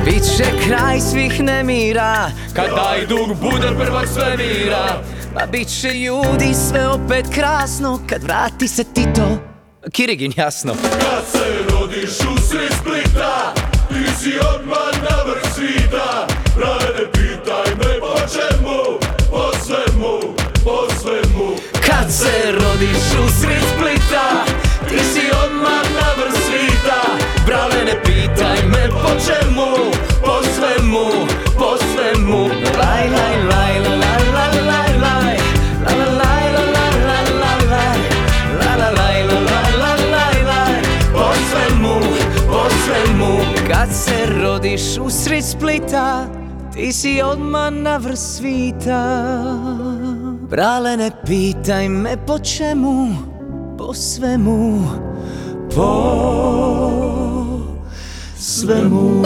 Biće 0.05 0.45
kraj 0.67 1.01
svih 1.01 1.40
nemira, 1.40 2.31
kad 2.53 2.67
taj 2.67 3.07
dug 3.07 3.37
buder 3.40 3.75
prvak 3.79 4.09
sve 4.09 4.37
mira. 5.35 5.40
Pa 5.40 5.47
bit 5.47 5.81
će 5.81 5.88
ljudi 5.88 6.55
sve 6.70 6.88
opet 6.88 7.27
krasno, 7.35 8.01
kad 8.09 8.23
vrati 8.23 8.68
se 8.68 8.85
Tito. 8.85 9.38
Kirigin, 9.92 10.33
jasno. 10.37 10.75
Kad 10.75 11.25
se 11.33 11.44
rodiš 11.73 12.11
u 12.11 12.49
sred 12.49 12.73
Splita 12.81 13.55
Ti 13.88 14.05
si 14.18 14.33
odmah 14.55 14.94
na 15.03 15.16
vrh 15.27 15.55
svita 15.55 16.27
Brale 16.57 16.88
ne 16.99 17.12
pitaj 17.12 17.75
me 17.79 18.01
po 18.01 18.14
čemu 18.33 18.79
Po 19.31 19.51
svemu, 19.64 20.35
po 20.64 20.94
svemu 21.01 21.57
Kad 21.87 22.12
se 22.12 22.53
rodiš 22.53 23.05
u 23.25 23.40
sred 23.40 23.62
Splita 23.77 24.44
Ti 24.88 24.99
si 25.12 25.27
odmah 25.44 25.85
na 26.01 26.09
vrh 26.16 26.35
svita 26.47 27.01
Brale 27.47 27.85
ne 27.85 28.03
pitaj 28.05 28.59
me 28.66 28.88
po 28.88 29.11
čemu 29.27 29.70
Po 30.20 30.42
svemu, 30.55 31.27
po 31.59 31.77
svemu 31.77 32.49
laj, 32.79 33.09
laj, 33.11 33.44
laj, 33.51 33.63
se 44.05 44.27
rodiš 44.43 44.99
usred 44.99 45.45
Splita, 45.45 46.27
ti 46.75 46.93
si 46.93 47.23
odmah 47.23 47.73
na 47.73 47.97
vrh 47.97 48.17
svita. 48.17 49.01
Brale, 50.51 50.97
ne 50.97 51.11
pitaj 51.27 51.88
me 51.88 52.17
po 52.27 52.38
čemu, 52.38 53.09
po 53.79 53.95
svemu, 53.95 54.85
po 55.75 55.93
svemu. 58.37 59.25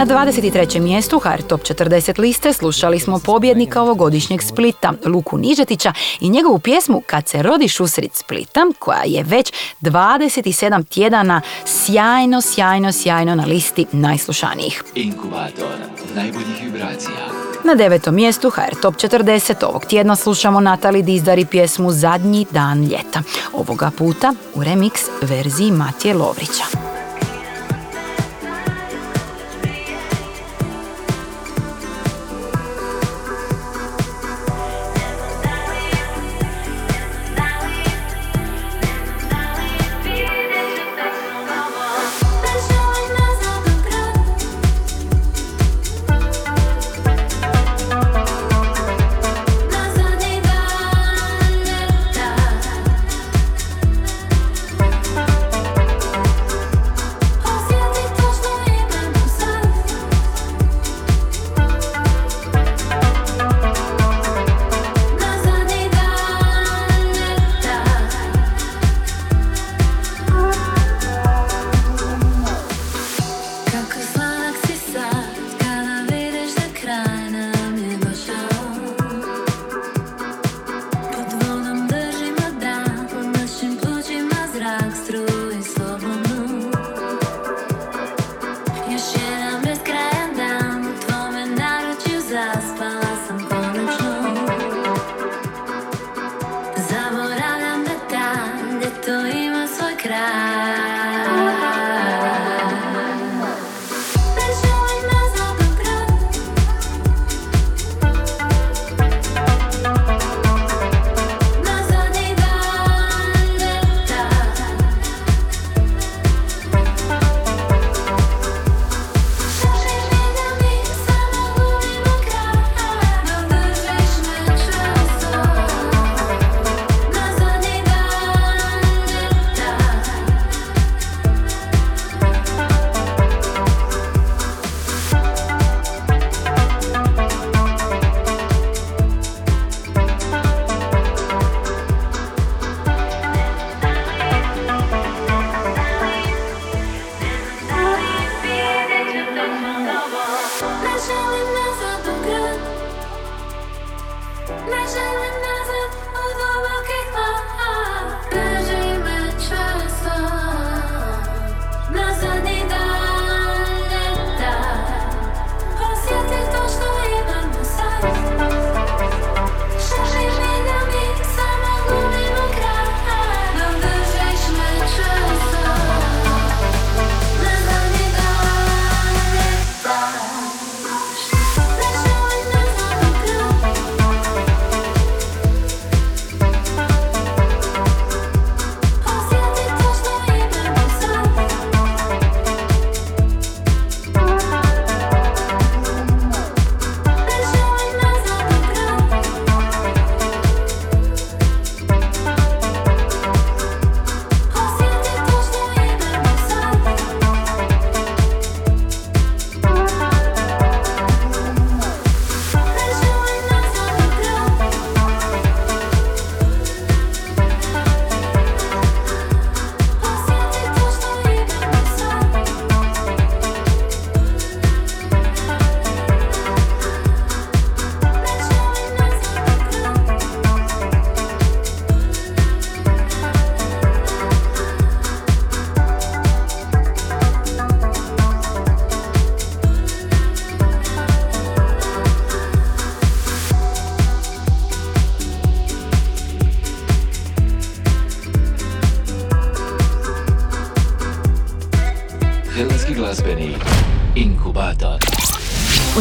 Na 0.00 0.06
23. 0.06 0.80
mjestu 0.80 1.18
HR 1.18 1.42
Top 1.42 1.60
40 1.60 2.20
liste 2.20 2.52
slušali 2.52 2.98
smo 2.98 3.18
pobjednika 3.18 3.82
ovogodišnjeg 3.82 4.42
Splita, 4.42 4.92
Luku 5.04 5.38
Nižetića 5.38 5.92
i 6.20 6.30
njegovu 6.30 6.58
pjesmu 6.58 7.02
Kad 7.06 7.28
se 7.28 7.42
rodiš 7.42 7.80
usred 7.80 8.10
Splita, 8.12 8.66
koja 8.78 9.02
je 9.04 9.22
već 9.22 9.52
27 9.80 10.88
tjedana 10.88 11.40
sjajno, 11.64 12.40
sjajno, 12.40 12.92
sjajno 12.92 13.34
na 13.34 13.44
listi 13.44 13.86
najslušanijih. 13.92 14.84
Inkubator 14.94 15.76
najboljih 16.14 16.62
vibracija. 16.64 17.28
Na 17.64 17.74
devetom 17.74 18.14
mjestu 18.14 18.50
HR 18.50 18.80
Top 18.82 18.94
40 18.94 19.64
ovog 19.64 19.84
tjedna 19.84 20.16
slušamo 20.16 20.60
Natali 20.60 21.02
Dizdari 21.02 21.44
pjesmu 21.44 21.90
Zadnji 21.92 22.46
dan 22.50 22.84
ljeta. 22.84 23.22
Ovoga 23.52 23.90
puta 23.98 24.34
u 24.54 24.60
remix 24.60 24.92
verziji 25.22 25.70
Matije 25.70 26.14
Lovrića. 26.14 26.64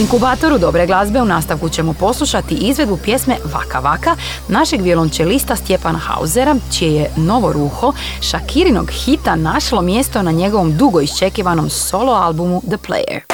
inkubatoru 0.09 0.57
dobre 0.57 0.85
glazbe 0.85 1.21
u 1.21 1.25
nastavku 1.25 1.69
ćemo 1.69 1.93
poslušati 1.93 2.55
izvedbu 2.55 2.97
pjesme 2.97 3.35
Vaka 3.53 3.79
Vaka 3.79 4.15
našeg 4.47 4.81
violončelista 4.81 5.55
Stjepana 5.55 5.99
Hauzera, 5.99 6.55
čije 6.77 6.93
je 6.93 7.11
novo 7.17 7.53
ruho 7.53 7.93
Shakirinog 8.21 8.91
hita 8.91 9.35
našlo 9.35 9.81
mjesto 9.81 10.21
na 10.21 10.31
njegovom 10.31 10.77
dugo 10.77 11.01
iščekivanom 11.01 11.69
solo 11.69 12.13
albumu 12.13 12.61
The 12.61 12.77
Player. 12.87 13.28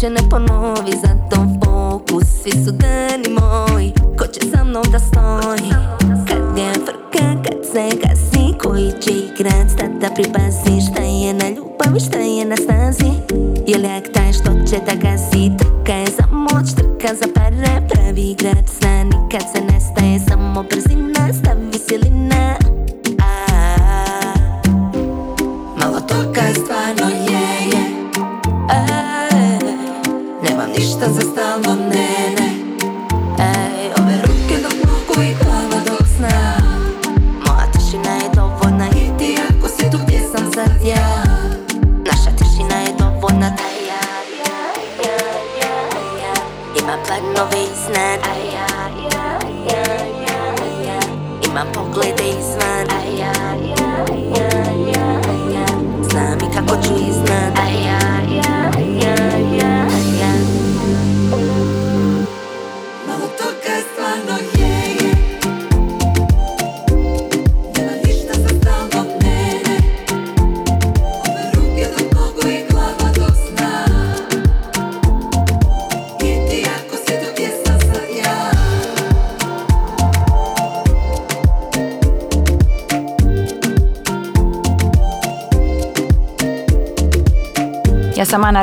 Da 0.00 0.06
juče 0.06 0.22
ne 0.22 0.30
ponovi 0.30 0.92
Zato 1.02 1.46
fokus 1.64 2.24
Svi 2.42 2.50
su 2.50 2.72
dani 2.72 3.28
moji. 3.40 3.92
Ko 4.18 4.26
će 4.26 4.40
sa 4.50 4.64
mnom 4.64 4.82
da 4.92 4.98
stoji? 4.98 5.70
Kad 6.28 6.58
je 6.58 6.72
frka, 6.72 7.42
kad 7.44 7.58
se 7.72 7.98
gasi 8.02 8.58
Koji 8.62 8.92
će 9.00 9.10
igrat 9.10 9.78
Tada 9.78 10.14
pripazi? 10.14 10.90
Šta 10.90 11.02
je 11.02 11.34
na 11.34 11.48
ljubavi, 11.48 12.00
šta 12.00 12.18
je 12.18 12.44
na 12.44 12.56
stazi 12.56 13.12
Je 13.66 13.78
lijek 13.78 14.12
taj 14.12 14.32
što 14.32 14.50
će 14.70 14.76
da 14.86 14.94
gasi? 14.94 15.50
Trka 15.58 15.92
je 15.92 16.06
za 16.06 16.26
moć, 16.30 16.74
trka 16.76 17.14
za 17.14 17.26
pare. 17.34 17.88
Pravi 17.88 18.30
igrač 18.30 18.66
zna 18.80 19.04
nikad 19.04 19.42
se 19.52 19.60
nestaje 19.72 20.18
Samo 20.28 20.62
brzina, 20.62 21.32
stavi 21.32 21.78
silina 21.88 22.37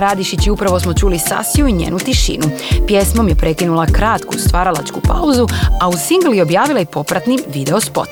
Radišić 0.06 0.48
i 0.48 0.52
upravo 0.52 0.80
smo 0.80 0.94
čuli 0.94 1.20
Sasiju 1.20 1.68
i 1.68 1.74
njenu 1.74 2.00
tišinu. 2.00 2.44
Pjesmom 2.88 3.28
je 3.28 3.36
prekinula 3.36 3.86
kratku 3.86 4.34
stvaralačku 4.38 5.02
pauzu, 5.02 5.48
a 5.82 5.90
u 5.90 5.94
singli 5.98 6.42
objavila 6.42 6.80
i 6.80 6.86
popratni 6.86 7.40
video 7.54 7.80
spot. 7.82 8.10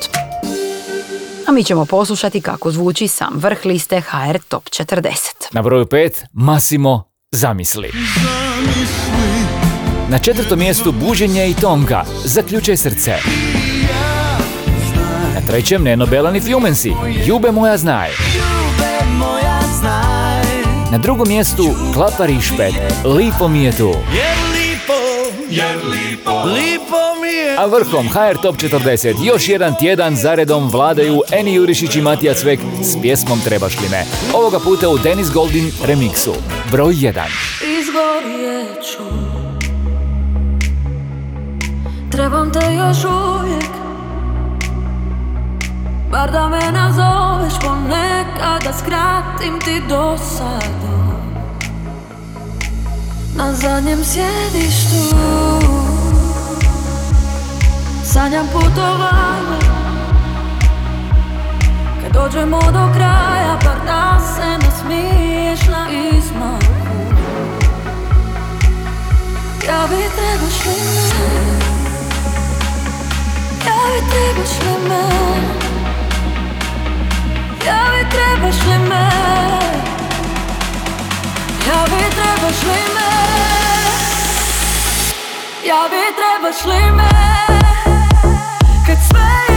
A 1.48 1.52
mi 1.52 1.64
ćemo 1.64 1.84
poslušati 1.84 2.40
kako 2.40 2.70
zvuči 2.70 3.08
sam 3.08 3.32
vrh 3.36 3.58
liste 3.64 4.00
HR 4.00 4.38
Top 4.48 4.64
40. 4.64 5.10
Na 5.52 5.62
broju 5.62 5.84
5 5.84 6.10
Massimo 6.32 7.02
Zamisli. 7.30 7.90
Na 10.08 10.18
četvrtom 10.18 10.58
mjestu 10.58 10.92
Buženje 10.92 11.50
i 11.50 11.54
Tonka 11.54 12.04
Zaključaj 12.24 12.76
srce. 12.76 13.16
Na 15.34 15.40
trećem 15.46 15.82
Neno 15.82 16.06
Belan 16.06 16.36
i 16.36 16.40
Fjumensi 16.40 16.92
Ljube 17.26 17.52
moja 17.52 17.76
znaj. 17.76 18.10
Na 20.94 20.98
drugom 20.98 21.28
mjestu 21.28 21.74
Klapa 21.94 22.26
Rišpet 22.26 22.74
Lipo 23.04 23.48
mi 23.48 23.64
je 23.64 23.76
tu. 23.76 23.94
Jer 24.14 24.36
lipo, 24.54 24.92
jer 25.50 25.76
lipo 25.76 26.42
Lipo 26.44 27.20
mi 27.22 27.28
je 27.28 27.56
A 27.58 27.66
vrhom 27.66 28.08
HR 28.08 28.36
Top 28.42 28.56
40 28.56 29.26
još 29.26 29.48
jedan 29.48 29.74
tjedan 29.78 30.16
zaredom 30.16 30.70
vladaju 30.70 31.22
Eni 31.32 31.54
Jurišić 31.54 31.96
i 31.96 32.00
Matija 32.00 32.34
Cvek 32.34 32.60
s 32.82 33.02
pjesmom 33.02 33.40
Trebaš 33.40 33.80
li 33.80 33.88
me. 33.90 34.04
Ovoga 34.34 34.58
puta 34.58 34.88
u 34.88 34.98
Dennis 34.98 35.30
Goldin 35.32 35.72
remiksu. 35.84 36.34
Broj 36.70 36.94
1. 36.94 37.12
Izgorjet 37.80 38.84
ću 38.92 39.02
Trebam 42.10 42.52
te 42.52 42.74
još 42.74 43.04
uvijek 43.04 43.83
Bar 46.10 46.30
da 46.30 46.48
me 46.48 46.72
nazoveš 46.72 47.54
ponekad 47.60 48.62
Da 48.64 48.72
skratim 48.72 49.60
ti 49.64 49.82
dosadu. 49.88 50.94
Na 53.36 53.52
zadnjem 53.52 54.04
sjedištu 54.04 55.18
Sanjam 58.04 58.46
putovanje. 58.52 59.64
Kad 62.02 62.12
dođemo 62.12 62.60
do 62.60 62.92
kraja 62.94 63.58
Bar 63.64 63.86
da 63.86 64.20
se 64.34 64.58
nasmiješ 64.66 65.60
na 65.66 65.86
izmaku. 65.90 66.74
Ja 69.66 69.86
bi 69.88 69.96
trebaš 70.16 70.66
li 70.66 70.80
me? 70.84 71.34
Ja 73.66 73.74
bi 73.86 74.10
trebaš 74.10 74.50
li 74.60 74.88
me 74.88 75.63
Ja 77.66 77.80
bi 77.92 78.10
trebaš 78.10 78.56
li 78.66 78.78
me? 78.78 79.04
Ja 81.68 81.84
bi 81.90 82.02
trebaš 82.16 82.62
li 82.68 82.82
me? 82.96 83.10
Ja 85.68 85.88
bi 85.90 86.02
trebaš 86.18 86.64
li 86.64 86.90
me? 86.92 87.10
Kad 88.86 88.98
sve 89.08 89.53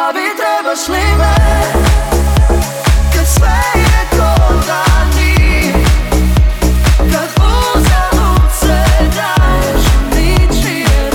javi 0.00 0.28
trebaš 0.38 0.88
li 0.88 1.04
me 1.18 1.34
sve 3.24 3.60
je 3.74 4.02
Kad 7.12 7.28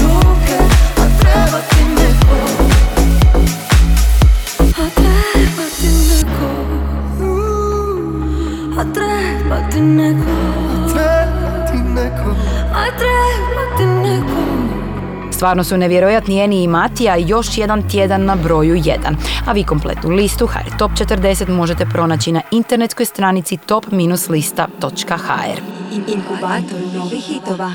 ruke 0.02 0.58
A 0.98 1.06
treba 1.20 1.60
ti 1.70 1.84
neko. 1.98 2.38
A 4.78 4.90
ti 4.96 5.02
neko. 6.22 6.50
A 8.80 8.84
treba 8.94 9.70
ti 9.72 9.82
neko. 9.82 10.36
A 10.72 10.94
treba 10.94 11.66
ti 11.72 11.78
neko. 11.78 12.30
A 12.74 12.86
treba 12.98 13.55
Stvarno 15.36 15.64
su 15.64 15.78
nevjerojatni 15.78 16.40
Eni 16.40 16.64
i 16.64 16.68
Matija 16.68 17.16
još 17.16 17.58
jedan 17.58 17.90
tjedan 17.90 18.26
na 18.26 18.36
broju 18.36 18.76
1. 18.76 18.96
A 19.46 19.52
vi 19.52 19.64
kompletnu 19.64 20.10
listu 20.10 20.48
HR 20.48 20.78
Top 20.78 20.92
40 20.92 21.50
možete 21.50 21.86
pronaći 21.86 22.32
na 22.32 22.42
internetskoj 22.52 23.06
stranici 23.06 23.58
top-lista.hr. 23.58 25.62
Inkubator 26.08 26.80
novih 26.96 27.24
hitova. 27.24 27.72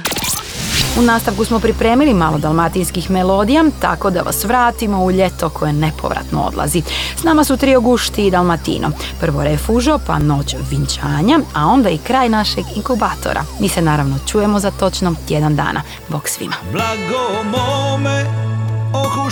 U 0.99 1.03
nastavku 1.03 1.45
smo 1.45 1.59
pripremili 1.59 2.15
malo 2.15 2.39
dalmatinskih 2.39 3.11
melodija, 3.11 3.65
tako 3.81 4.11
da 4.11 4.23
vas 4.23 4.45
vratimo 4.45 5.05
u 5.05 5.11
ljeto 5.11 5.49
koje 5.49 5.73
nepovratno 5.73 6.43
odlazi. 6.43 6.83
S 7.17 7.23
nama 7.23 7.45
su 7.45 7.57
trio 7.57 7.81
Gušti 7.81 8.27
i 8.27 8.31
Dalmatino. 8.31 8.91
Prvo 9.21 9.45
Refužo, 9.45 9.99
pa 10.07 10.19
Noć 10.19 10.55
vinčanja, 10.71 11.39
a 11.55 11.67
onda 11.67 11.91
i 11.91 11.99
kraj 11.99 12.29
našeg 12.29 12.65
inkubatora. 12.77 13.45
Mi 13.61 13.69
se 13.69 13.83
naravno 13.83 14.17
čujemo 14.27 14.61
za 14.61 14.71
točno 14.71 15.15
tjedan 15.29 15.57
dana. 15.57 15.83
Bog 16.09 16.29
svima. 16.29 16.55
Blago 16.73 17.43
mome, 17.45 18.25
oku 18.93 19.31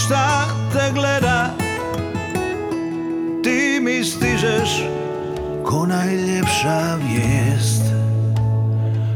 te 0.73 0.93
gleda 0.95 1.51
Ti 3.45 3.81
mi 3.83 4.05
stižeš 4.05 4.83
ko 5.65 5.87
najljepša 5.87 6.99
vijest 7.03 7.83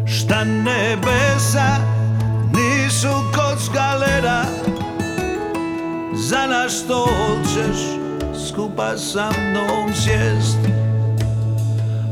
Šta 0.07 0.45
nebesa 0.45 2.02
nisu 2.55 3.15
kocka 3.35 3.95
leda 3.95 4.45
Za 6.15 6.47
naš 6.47 6.73
stol 6.73 7.43
ćeš 7.45 7.79
skupa 8.49 8.97
sa 8.97 9.31
mnom 9.31 9.95
sjest. 9.95 10.59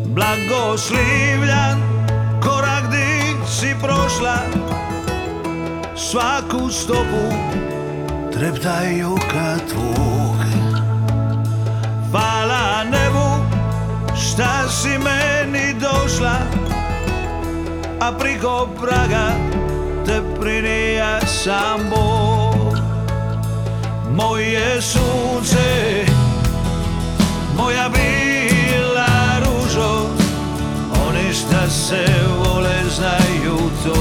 Blagoslivljan 0.04 1.78
korak 2.42 2.90
di 2.90 3.36
si 3.46 3.74
prošla 3.82 4.38
Svaku 5.96 6.70
stopu 6.70 7.24
treptaju 8.32 9.16
kad 9.30 9.68
tvog 9.68 10.36
Hvala 12.10 12.84
nebu 12.84 13.44
šta 14.16 14.68
si 14.68 14.88
meni 14.88 15.74
došla 15.80 16.36
A 18.00 18.12
priko 18.18 18.68
praga 18.80 19.59
te 20.10 20.40
prinija 20.40 21.20
sam 21.26 21.80
Bog 21.90 22.78
Moje 24.10 24.82
sunce, 24.82 26.04
moja 27.56 27.88
bila 27.88 29.38
ružo 29.38 30.06
Oni 31.06 31.34
šta 31.34 31.68
se 31.68 32.04
vole 32.38 32.82
znaju 32.96 33.58
to 33.84 33.96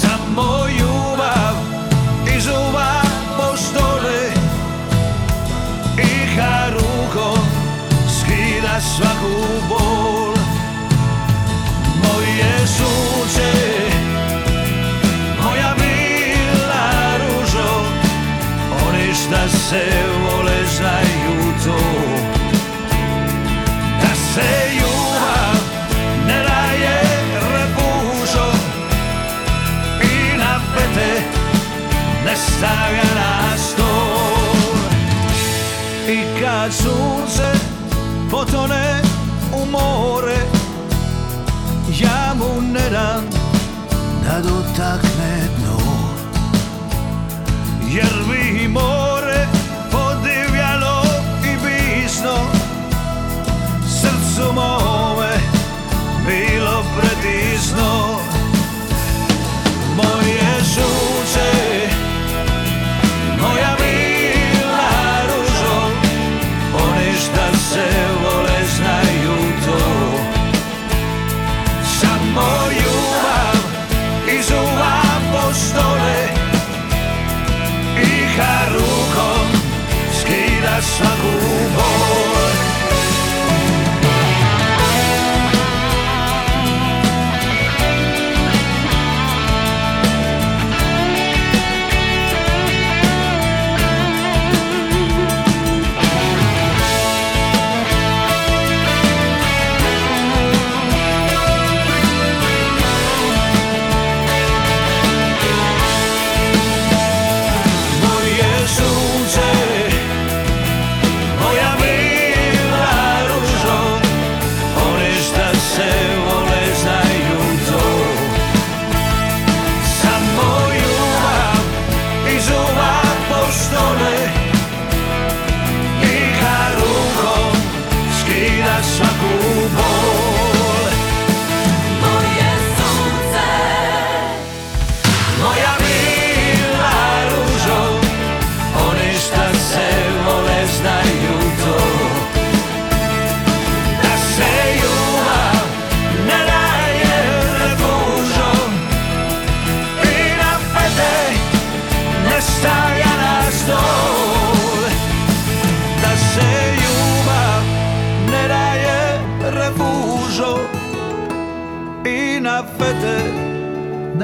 Samo 0.00 0.66
ljubav 0.78 1.54
iz 2.36 2.46
uva 2.46 3.02
postole 3.36 4.32
I 5.98 6.36
haruko 6.36 7.38
skida 8.18 8.80
svaku 8.80 9.63
se 19.70 19.82
vole 20.22 20.58
znaju 20.76 21.52
to 21.64 21.78
Da 24.00 24.14
se 24.14 24.74
ljubav 24.74 25.56
ne 26.26 26.42
daje 26.42 27.00
repužo. 27.52 28.52
I 30.02 30.38
na 30.38 30.60
pete 30.74 31.22
ne 32.24 32.36
stavlja 32.36 33.14
na 33.14 33.54
I 36.08 36.40
kad 36.40 36.72
sunce 36.72 37.52
potone 38.30 39.00
u 39.52 39.66
more 39.70 40.38
Ja 42.00 42.34
mu 42.34 42.60
ne 42.60 42.90
dam 42.90 43.24
da 44.24 44.40
dotakne 44.40 45.48
dno. 45.56 45.78
Jer 47.90 48.14
bi 48.28 48.68
more 48.68 49.13
Mome 54.52 55.32
bilo 56.26 56.84
predizno. 56.96 58.20
Moje 59.96 60.64
sunce, 60.64 61.50
moja 63.40 63.76
mila 63.80 65.22
ružo 65.28 65.90
Oni 66.74 67.12
šta 67.18 67.58
se 67.58 67.88
vole 68.22 68.60
znaju 68.76 69.36
to. 69.66 69.78
Samo 72.00 72.50
ljubav 72.70 73.56
iz 74.38 74.50
uva 74.50 75.02
postole 75.32 76.28
I 78.02 78.26
harukom 78.36 79.46
skida 80.20 80.82
svaku 80.82 81.53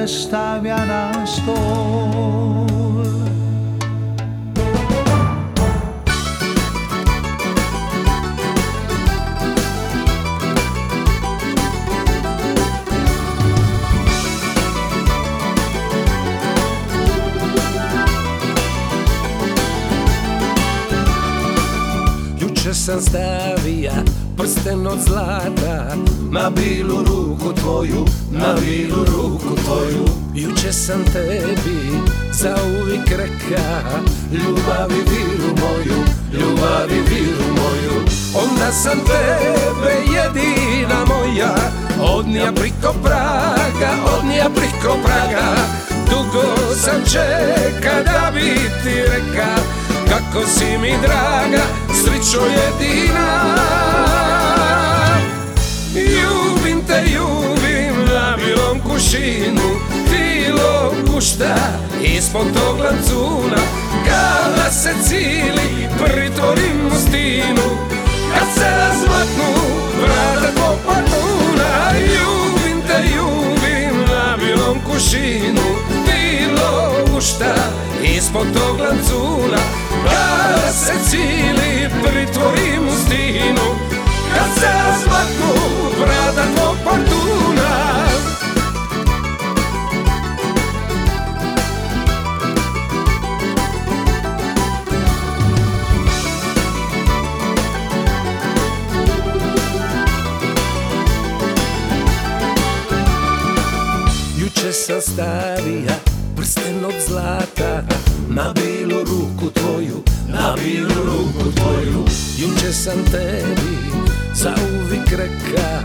ne 0.00 0.08
stavlja 0.08 0.84
na 0.86 1.26
stol. 1.26 2.66
Juče 22.40 22.74
sam 22.74 23.00
stavija 23.00 23.79
prsten 24.40 24.86
od 24.86 24.98
zlata 25.00 25.96
Na 26.30 26.50
bilu 26.50 27.04
ruku 27.04 27.52
tvoju, 27.52 28.04
na 28.30 28.54
bilu 28.60 29.04
ruku 29.04 29.56
tvoju. 29.64 30.04
Juče 30.34 30.72
sam 30.72 31.04
tebi 31.04 31.80
za 32.32 32.56
uvijek 32.80 33.08
reka 33.10 33.80
Ljubavi 34.32 34.94
viru 34.94 35.54
moju, 35.60 36.04
ljubavi 36.32 37.00
viru 37.08 37.44
moju. 37.48 38.04
Onda 38.34 38.72
sam 38.72 38.98
tebe 38.98 39.94
jedina 40.14 41.04
moja 41.04 41.54
Odnija 42.02 42.52
priko 42.52 42.94
praga, 43.02 43.90
odnija 44.18 44.50
priko 44.54 44.96
praga. 45.04 45.56
Dug 46.10 46.24
Dugo 46.32 46.74
sam 46.74 47.04
čeka 47.04 48.02
da 48.04 48.30
bi 48.34 48.54
ti 48.82 48.94
reka 49.00 49.54
Kako 50.08 50.46
si 50.46 50.78
mi 50.78 50.92
draga, 51.02 51.62
srićo 51.94 52.40
jedina 52.40 53.60
Ljubim 55.94 56.86
te, 56.86 57.02
ljubim 57.12 58.04
na 58.14 58.36
bilom 58.36 58.80
kušinu 58.80 59.70
Ti 60.10 60.52
lokušta 60.52 61.56
ispod 62.02 62.46
tog 62.54 62.78
lancuna 62.78 63.62
Kada 64.06 64.70
se 64.70 64.94
cili 65.08 65.88
pritvorim 65.98 66.86
u 66.86 66.98
stinu. 67.08 67.62
Kad 68.34 68.48
se 68.54 68.70
razmaknu 68.78 69.52
vrata 70.02 70.54
tvog 70.54 70.78
partuna 70.86 71.92
Ljubim 71.98 72.82
te, 72.86 73.02
ljubim 73.02 74.00
na 74.10 74.36
bilom 74.36 74.78
kušinu 74.80 75.66
Ti 76.06 76.46
lokušta 76.52 77.54
ispod 78.16 78.46
tog 78.54 78.80
lancuna 78.80 79.62
Kada 80.04 80.72
se 80.72 80.92
cili 81.10 81.88
pritvorim 82.02 82.88
u 82.88 82.92
stinu 83.06 83.89
kad 84.34 84.54
se 84.60 84.66
razmaknu 84.66 85.54
vrata 86.00 86.44
tvog 86.56 86.76
partuna. 86.84 87.90
Juče 104.38 104.72
sam 104.72 105.00
stavija 105.00 105.94
prsten 106.36 106.84
od 106.84 106.94
zlata 107.08 107.82
Na 108.28 108.52
bilu 108.52 109.00
ruku 109.00 109.50
tvoju, 109.50 110.02
na 110.28 110.54
bilu 110.64 111.04
ruku 111.04 111.52
tvoju. 111.56 112.04
Juče 112.38 112.72
sam 112.72 113.04
tebi 113.10 114.09
za 114.34 114.54
uvijek 114.80 115.10
reka 115.10 115.80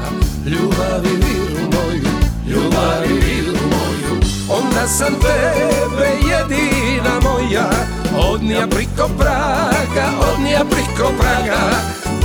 Ljubavi 0.46 1.10
viru 1.10 1.62
moju, 1.74 2.12
ljubavi 2.48 3.14
viru 3.14 3.54
moju. 3.54 4.22
Onda 4.50 4.88
sam 4.88 5.14
tebe 5.14 6.10
jedina 6.30 7.20
moja 7.22 7.70
Odnija 8.18 8.68
priko 8.68 9.10
praga, 9.18 10.12
odnija 10.34 10.66
priko 10.66 11.12
praga. 11.20 11.60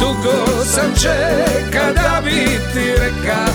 Dugo 0.00 0.64
sam 0.64 0.94
čeka 0.94 1.92
da 1.94 2.20
bi 2.24 2.44
ti 2.72 2.90
reka 2.90 3.46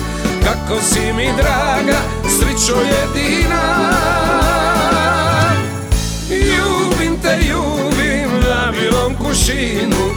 Kako 0.43 0.81
si 0.81 1.13
mi 1.13 1.27
draga, 1.37 1.97
srićo 2.23 2.79
jedina. 2.79 3.61
Ljubim 6.29 7.21
te, 7.21 7.37
ljubim 7.47 8.29
na 8.49 8.73
kušinu 9.17 10.15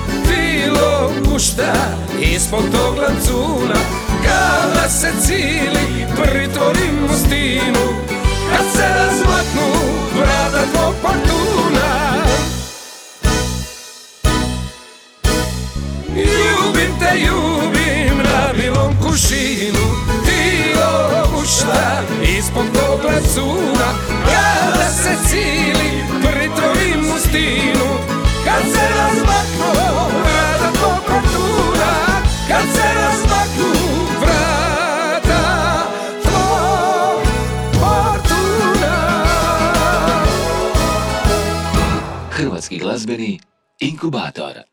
Ti 0.68 0.74
lokušta 0.74 1.72
ispod 2.20 2.62
tog 2.72 2.98
lancuna 2.98 3.80
Kada 4.24 4.88
se 4.88 5.12
cili 5.26 6.06
pritvorim 6.16 7.04
u 7.04 7.16
stinu. 7.24 7.86
Kad 8.50 8.66
se 8.72 8.88
razmaknu 8.96 9.68
vrata 10.16 10.66
tvog 10.72 10.94
partuna 11.02 12.22
Ljubim 16.16 16.98
te, 17.00 17.18
ljubim 17.18 18.18
na 18.18 18.52
bilom 18.56 18.96
kušinu. 19.02 19.84
Ti 20.24 20.74
lokušta 20.80 22.02
ispod 22.38 22.66
tog 22.74 23.04
lancuna 23.04 23.88
Kada 24.24 24.88
se 24.90 25.28
cili 25.28 26.02
pritvorim 26.22 27.12
u 27.16 27.18
stinu. 27.28 27.88
Kad 28.44 28.72
se 28.72 28.80
razmaknu 28.96 29.97
Glazbeni 42.78 43.40
inkubator. 43.80 44.64